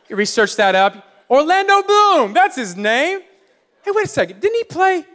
[0.09, 1.07] You research that up.
[1.29, 3.21] Orlando Bloom, that's his name.
[3.83, 4.41] Hey, wait a second.
[4.41, 5.05] Didn't he play?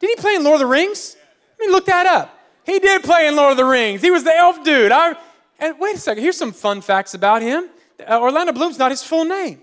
[0.00, 1.16] Didn't he play in Lord of the Rings?
[1.60, 2.38] Me look that up.
[2.64, 4.02] He did play in Lord of the Rings.
[4.02, 4.92] He was the elf dude.
[4.92, 5.16] I,
[5.58, 6.22] and wait a second.
[6.22, 7.68] Here's some fun facts about him.
[8.06, 9.60] Uh, Orlando Bloom's not his full name.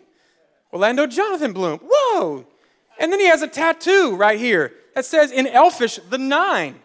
[0.73, 1.79] Orlando Jonathan Bloom.
[1.84, 2.45] Whoa.
[2.99, 6.79] And then he has a tattoo right here that says in Elfish, the nine.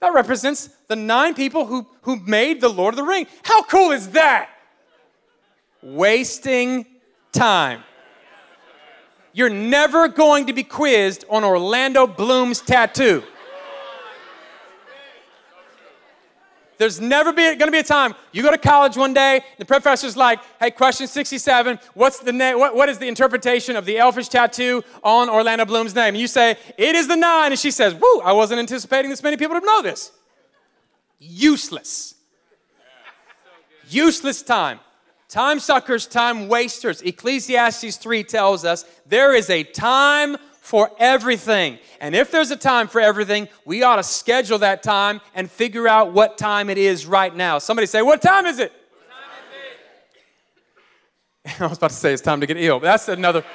[0.00, 3.26] That represents the nine people who, who made the Lord of the Ring.
[3.42, 4.50] How cool is that?
[5.82, 6.84] Wasting
[7.32, 7.82] time.
[9.32, 13.22] You're never going to be quizzed on Orlando Bloom's tattoo.
[16.78, 20.16] There's never going to be a time you go to college one day, the professor's
[20.16, 24.28] like, hey, question 67, what's the name, what, what is the interpretation of the elfish
[24.28, 26.14] tattoo on Orlando Bloom's name?
[26.14, 27.52] And you say, it is the nine.
[27.52, 30.10] And she says, woo, I wasn't anticipating this many people to know this.
[31.18, 32.14] Useless.
[33.88, 34.80] Useless time.
[35.28, 37.02] Time suckers, time wasters.
[37.02, 41.78] Ecclesiastes 3 tells us there is a time for everything.
[42.00, 45.86] And if there's a time for everything, we ought to schedule that time and figure
[45.86, 47.58] out what time it is right now.
[47.58, 48.72] Somebody say, What time is it?
[51.60, 53.44] I was about to say it's time to get ill, but that's another.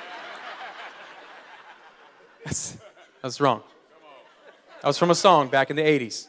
[2.45, 2.77] That's,
[3.21, 3.61] that's wrong.
[4.81, 6.27] That was from a song back in the 80s.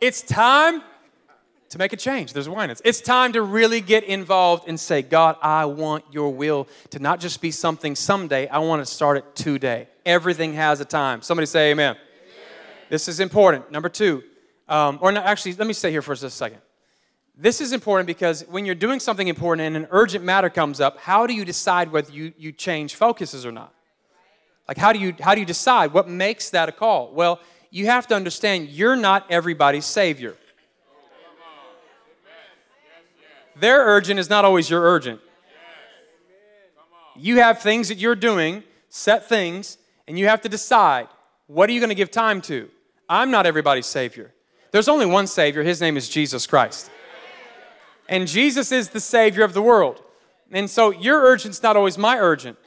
[0.00, 0.82] It's time
[1.70, 2.32] to make a change.
[2.32, 2.74] There's wine.
[2.84, 7.20] It's time to really get involved and say, God, I want your will to not
[7.20, 9.88] just be something someday, I want to start it today.
[10.06, 11.20] Everything has a time.
[11.22, 11.90] Somebody say amen.
[11.90, 12.02] amen.
[12.88, 13.70] This is important.
[13.70, 14.22] Number two,
[14.68, 16.60] um, or no, actually, let me stay here for just a second.
[17.36, 20.98] This is important because when you're doing something important and an urgent matter comes up,
[20.98, 23.72] how do you decide whether you, you change focuses or not?
[24.66, 25.92] Like, how do, you, how do you decide?
[25.92, 27.12] What makes that a call?
[27.14, 30.36] Well, you have to understand you're not everybody's Savior.
[33.60, 35.20] Their urgent is not always your urgent.
[37.16, 41.08] You have things that you're doing, set things, and you have to decide
[41.46, 42.68] what are you going to give time to?
[43.08, 44.32] I'm not everybody's Savior.
[44.70, 46.90] There's only one Savior, His name is Jesus Christ.
[48.08, 50.02] And Jesus is the Savior of the world.
[50.52, 52.58] And so your urgent's not always my urgent.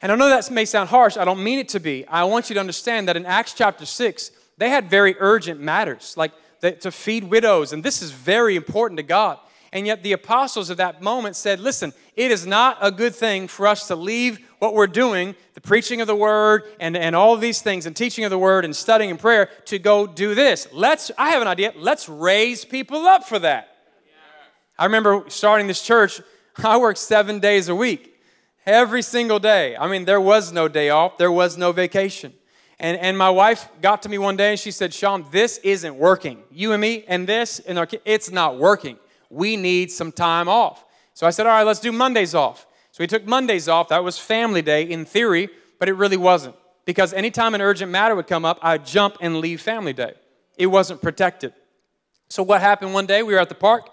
[0.00, 2.06] And I know that may sound harsh, I don't mean it to be.
[2.08, 6.16] I want you to understand that in Acts chapter 6, they had very urgent matters,
[6.16, 6.32] like
[6.80, 9.38] to feed widows, and this is very important to God.
[9.72, 13.48] And yet the apostles of that moment said, listen, it is not a good thing
[13.48, 17.36] for us to leave what we're doing, the preaching of the word and, and all
[17.38, 20.68] these things, and teaching of the word and studying and prayer, to go do this.
[20.72, 23.68] Let's, I have an idea, let's raise people up for that.
[24.78, 26.20] I remember starting this church,
[26.62, 28.14] I worked seven days a week,
[28.66, 29.74] every single day.
[29.76, 32.34] I mean, there was no day off, there was no vacation.
[32.78, 35.94] And, and my wife got to me one day and she said, Shaun, this isn't
[35.94, 36.42] working.
[36.50, 38.98] You and me and this and our kids, it's not working
[39.32, 40.84] we need some time off.
[41.14, 42.66] So I said, all right, let's do Mondays off.
[42.92, 43.88] So we took Mondays off.
[43.88, 46.54] That was family day in theory, but it really wasn't.
[46.84, 50.14] Because anytime an urgent matter would come up, I'd jump and leave family day.
[50.58, 51.54] It wasn't protected.
[52.28, 53.88] So what happened one day, we were at the park,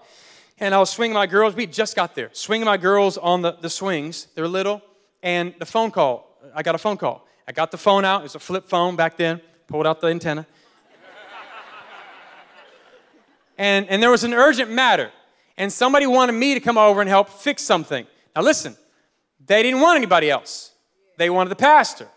[0.58, 1.54] and I was swinging my girls.
[1.54, 4.26] We just got there, swinging my girls on the, the swings.
[4.34, 4.82] They're little,
[5.22, 7.26] and the phone call, I got a phone call.
[7.48, 8.20] I got the phone out.
[8.20, 10.46] It was a flip phone back then, pulled out the antenna.
[13.58, 15.10] and, and there was an urgent matter
[15.60, 18.06] and somebody wanted me to come over and help fix something.
[18.34, 18.74] Now, listen,
[19.44, 20.72] they didn't want anybody else,
[21.18, 22.08] they wanted the pastor.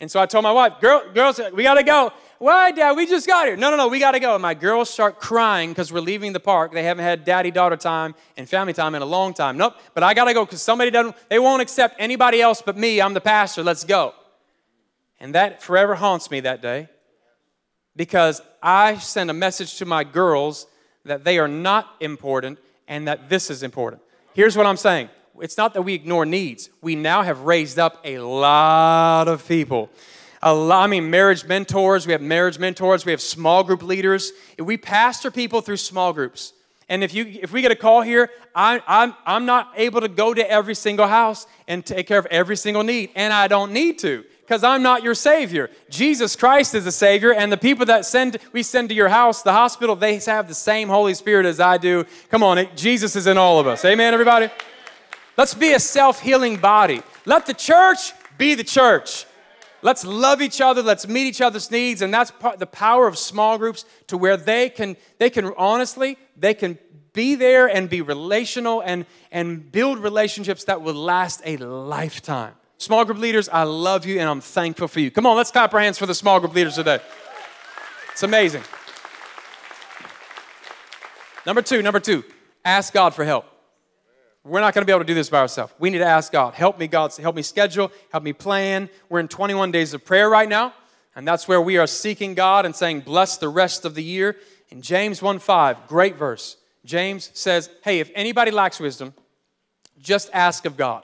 [0.00, 2.12] And so I told my wife, Girl, girls, we gotta go.
[2.38, 2.94] Why, Dad?
[2.94, 3.56] We just got here.
[3.56, 4.34] No, no, no, we gotta go.
[4.34, 6.72] And my girls start crying because we're leaving the park.
[6.72, 9.56] They haven't had daddy daughter time and family time in a long time.
[9.56, 13.00] Nope, but I gotta go because somebody doesn't, they won't accept anybody else but me.
[13.00, 13.62] I'm the pastor.
[13.62, 14.12] Let's go.
[15.20, 16.88] And that forever haunts me that day
[17.96, 20.66] because I send a message to my girls
[21.04, 24.02] that they are not important and that this is important.
[24.34, 25.08] Here's what I'm saying
[25.40, 29.90] it's not that we ignore needs, we now have raised up a lot of people.
[30.46, 34.30] A lot, I mean, marriage mentors, we have marriage mentors, we have small group leaders.
[34.58, 36.52] We pastor people through small groups.
[36.86, 40.08] And if, you, if we get a call here, I, I'm, I'm not able to
[40.08, 43.72] go to every single house and take care of every single need, and I don't
[43.72, 45.70] need to because I'm not your Savior.
[45.88, 49.42] Jesus Christ is the Savior, and the people that send we send to your house,
[49.42, 52.04] the hospital, they have the same Holy Spirit as I do.
[52.30, 53.84] Come on, Jesus is in all of us.
[53.84, 54.50] Amen, everybody?
[55.36, 57.00] Let's be a self healing body.
[57.24, 59.26] Let the church be the church.
[59.82, 60.82] Let's love each other.
[60.82, 62.00] Let's meet each other's needs.
[62.00, 66.54] And that's the power of small groups to where they can, they can honestly, they
[66.54, 66.78] can
[67.12, 72.54] be there and be relational and, and build relationships that will last a lifetime.
[72.84, 75.10] Small group leaders, I love you and I'm thankful for you.
[75.10, 76.98] Come on, let's clap our hands for the small group leaders today.
[78.12, 78.60] It's amazing.
[81.46, 82.22] Number two, number two,
[82.62, 83.46] ask God for help.
[84.44, 85.72] We're not going to be able to do this by ourselves.
[85.78, 88.90] We need to ask God, help me, God, help me schedule, help me plan.
[89.08, 90.74] We're in 21 days of prayer right now,
[91.16, 94.36] and that's where we are seeking God and saying, bless the rest of the year.
[94.68, 96.58] In James 1 5, great verse.
[96.84, 99.14] James says, Hey, if anybody lacks wisdom,
[99.98, 101.02] just ask of God,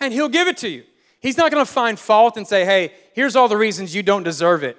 [0.00, 0.84] and He'll give it to you.
[1.24, 4.24] He's not going to find fault and say, Hey, here's all the reasons you don't
[4.24, 4.76] deserve it.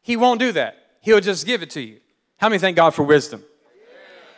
[0.00, 0.78] He won't do that.
[1.02, 2.00] He'll just give it to you.
[2.38, 3.44] How many thank God for wisdom?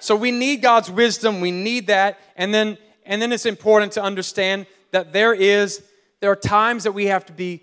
[0.01, 1.41] So we need God's wisdom.
[1.41, 2.19] We need that.
[2.35, 5.81] And then, and then it's important to understand that there is,
[6.19, 7.63] there are times that we have to be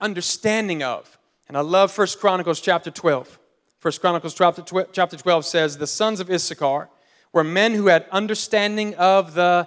[0.00, 1.18] understanding of.
[1.48, 3.36] And I love First Chronicles chapter 12.
[3.80, 6.88] First Chronicles chapter 12 says, The sons of Issachar
[7.32, 9.66] were men who had understanding of the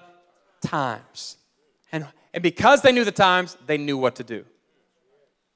[0.61, 1.35] times.
[1.91, 4.45] And, and because they knew the times, they knew what to do.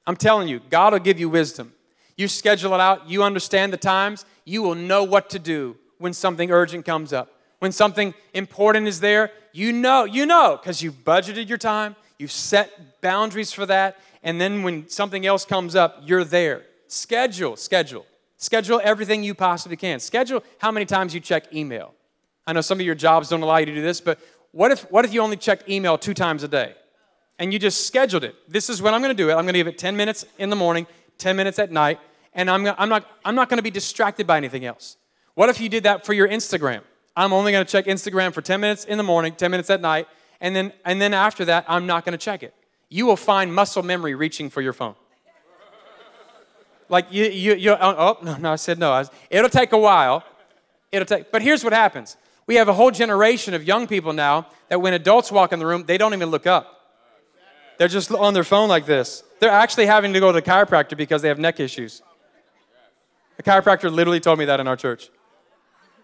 [0.06, 1.72] I'm telling you, God will give you wisdom.
[2.16, 6.12] You schedule it out, you understand the times, you will know what to do when
[6.12, 7.32] something urgent comes up.
[7.58, 12.32] When something important is there, you know, you know, because you've budgeted your time, you've
[12.32, 16.62] set boundaries for that, and then when something else comes up, you're there.
[16.88, 18.06] Schedule, schedule.
[18.36, 19.98] Schedule everything you possibly can.
[19.98, 21.94] Schedule how many times you check email.
[22.46, 24.20] I know some of your jobs don't allow you to do this, but
[24.52, 26.74] what if, what if you only checked email two times a day?
[27.38, 28.34] And you just scheduled it.
[28.50, 29.34] This is when I'm going to do it.
[29.34, 30.86] I'm going to give it 10 minutes in the morning,
[31.18, 32.00] 10 minutes at night,
[32.32, 34.96] and I'm, I'm not, I'm not going to be distracted by anything else.
[35.34, 36.80] What if you did that for your Instagram?
[37.16, 39.80] I'm only going to check Instagram for 10 minutes in the morning, 10 minutes at
[39.80, 40.06] night,
[40.40, 42.54] and then, and then after that, I'm not going to check it.
[42.88, 44.94] You will find muscle memory reaching for your phone.
[46.88, 48.92] Like you, you, you oh, oh, no, no, I said no.
[48.92, 50.24] I was, it'll take a while.
[50.92, 52.16] It'll take, but here's what happens.
[52.46, 55.66] We have a whole generation of young people now that when adults walk in the
[55.66, 56.72] room, they don't even look up.
[57.78, 59.22] They're just on their phone like this.
[59.40, 62.02] They're actually having to go to the chiropractor because they have neck issues.
[63.38, 65.10] A chiropractor literally told me that in our church.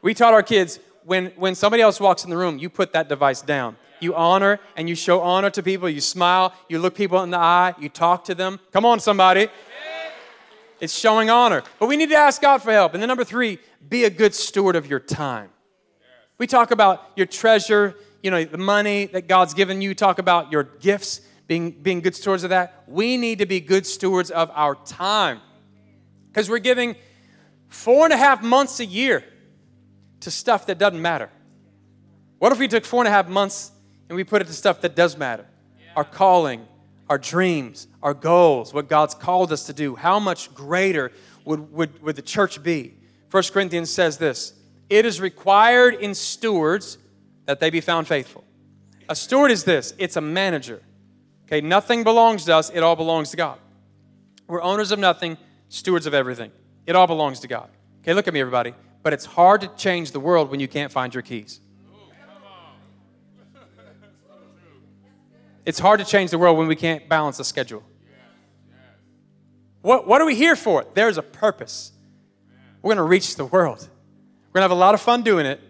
[0.03, 3.09] We taught our kids when, when somebody else walks in the room, you put that
[3.09, 3.77] device down.
[4.01, 5.89] You honor and you show honor to people.
[5.89, 8.59] You smile, you look people in the eye, you talk to them.
[8.73, 9.49] Come on, somebody.
[10.81, 11.63] It's showing honor.
[11.79, 12.95] But we need to ask God for help.
[12.95, 15.52] And then number three, be a good steward of your time.
[16.43, 19.95] We talk about your treasure, you know, the money that God's given you.
[19.95, 22.83] Talk about your gifts, being, being good stewards of that.
[22.89, 25.41] We need to be good stewards of our time.
[26.27, 26.97] Because we're giving
[27.69, 29.23] four and a half months a year
[30.19, 31.31] to stuff that doesn't matter.
[32.41, 33.71] What if we took four and a half months
[34.09, 35.47] and we put it to stuff that does matter?
[35.95, 36.67] Our calling,
[37.09, 41.13] our dreams, our goals, what God's called us to do, how much greater
[41.45, 42.97] would, would, would the church be?
[43.31, 44.55] 1 Corinthians says this
[44.89, 46.99] It is required in stewards
[47.47, 48.45] that they be found faithful.
[49.09, 50.83] A steward is this it's a manager.
[51.47, 53.59] Okay, nothing belongs to us, it all belongs to God.
[54.47, 55.37] We're owners of nothing,
[55.69, 56.51] stewards of everything.
[56.87, 57.69] It all belongs to God.
[58.01, 58.75] Okay, look at me, everybody.
[59.03, 61.61] But it's hard to change the world when you can't find your keys.
[65.65, 67.85] It's hard to change the world when we can't balance the schedule.
[69.81, 70.85] What, what are we here for?
[70.95, 71.93] There's a purpose.
[72.81, 73.89] We're going to reach the world.
[74.53, 75.61] We're going to have a lot of fun doing it,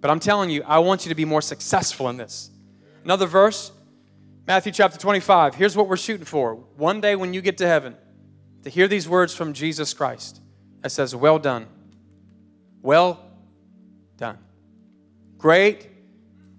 [0.00, 2.50] but I'm telling you, I want you to be more successful in this.
[3.04, 3.70] Another verse,
[4.44, 5.54] Matthew chapter 25.
[5.54, 6.54] Here's what we're shooting for.
[6.54, 7.96] One day when you get to heaven,
[8.64, 10.40] to hear these words from Jesus Christ
[10.80, 11.68] that says, Well done.
[12.82, 13.24] Well
[14.16, 14.38] done.
[15.36, 15.88] Great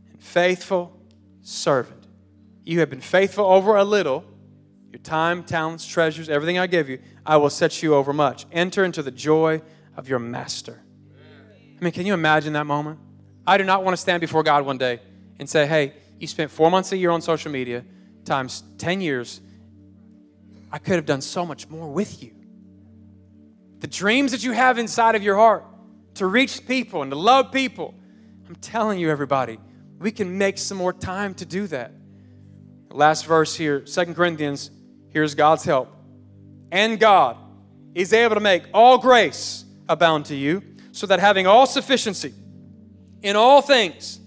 [0.09, 0.97] and faithful
[1.41, 2.07] servant.
[2.63, 4.23] You have been faithful over a little,
[4.93, 8.45] your time, talents, treasures, everything I give you, I will set you over much.
[8.53, 9.61] Enter into the joy
[9.97, 10.83] of your master.
[11.79, 12.99] I mean, can you imagine that moment?
[13.47, 14.99] I do not want to stand before God one day
[15.39, 17.85] and say, hey, you spent four months a year on social media
[18.25, 19.39] times 10 years.
[20.71, 22.31] I could have done so much more with you.
[23.79, 25.65] The dreams that you have inside of your heart
[26.15, 27.95] to reach people and to love people,
[28.47, 29.57] I'm telling you, everybody,
[29.99, 31.93] we can make some more time to do that.
[32.91, 34.69] Last verse here, Second Corinthians,
[35.09, 35.95] here's God's help.
[36.71, 37.37] And God
[37.95, 40.61] is able to make all grace abound to you,
[40.99, 42.33] so that having all sufficiency
[43.21, 44.19] in all things,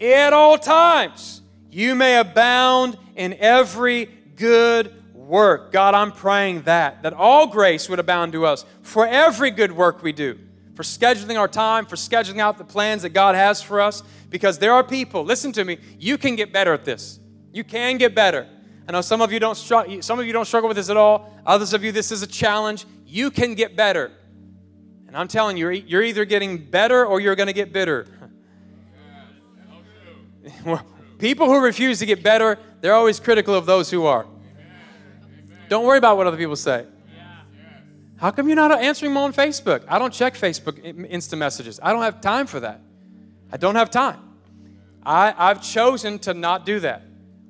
[0.00, 5.70] at all times, you may abound in every good work.
[5.70, 10.02] God, I'm praying that, that all grace would abound to us for every good work
[10.02, 10.38] we do,
[10.74, 14.58] for scheduling our time, for scheduling out the plans that God has for us, because
[14.58, 17.20] there are people, listen to me, you can get better at this.
[17.52, 18.48] You can get better.
[18.88, 20.96] I know some of you don't struggle, some of you don't struggle with this at
[20.96, 21.30] all.
[21.44, 22.86] Others of you, this is a challenge.
[23.04, 24.10] You can get better.
[25.08, 28.06] And I'm telling you, you're either getting better or you're going to get bitter.
[31.18, 34.26] People who refuse to get better, they're always critical of those who are.
[35.68, 36.86] Don't worry about what other people say.
[38.16, 39.84] How come you're not answering them on Facebook?
[39.88, 41.78] I don't check Facebook instant messages.
[41.82, 42.80] I don't have time for that.
[43.52, 44.20] I don't have time.
[45.02, 47.02] I, I've chosen to not do that.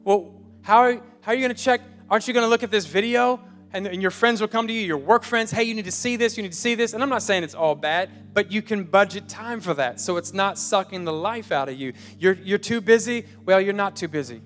[0.05, 1.81] Well, how are, how are you going to check?
[2.11, 3.41] Aren't you going to look at this video?
[3.73, 5.93] And, and your friends will come to you, your work friends, hey, you need to
[5.93, 6.95] see this, you need to see this.
[6.95, 10.17] And I'm not saying it's all bad, but you can budget time for that so
[10.17, 11.93] it's not sucking the life out of you.
[12.19, 13.27] You're, you're too busy?
[13.45, 14.41] Well, you're not too busy.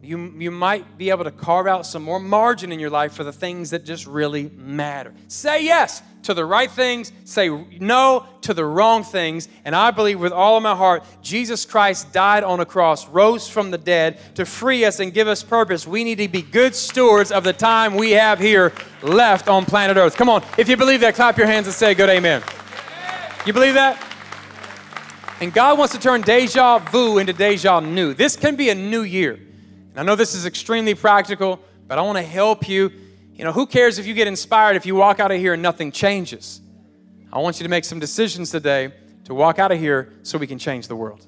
[0.00, 3.24] You, you might be able to carve out some more margin in your life for
[3.24, 5.12] the things that just really matter.
[5.28, 7.48] Say yes to the right things, say
[7.80, 9.48] no to the wrong things.
[9.64, 13.48] And I believe with all of my heart, Jesus Christ died on a cross, rose
[13.48, 15.86] from the dead to free us and give us purpose.
[15.86, 19.96] We need to be good stewards of the time we have here left on planet
[19.96, 20.16] Earth.
[20.16, 22.42] Come on, if you believe that, clap your hands and say good amen.
[23.46, 24.00] You believe that?
[25.40, 28.14] And God wants to turn deja vu into deja new.
[28.14, 29.32] This can be a new year.
[29.32, 31.58] And I know this is extremely practical,
[31.88, 32.92] but I want to help you.
[33.34, 35.62] You know, who cares if you get inspired if you walk out of here and
[35.62, 36.60] nothing changes?
[37.32, 38.92] I want you to make some decisions today
[39.24, 41.26] to walk out of here so we can change the world.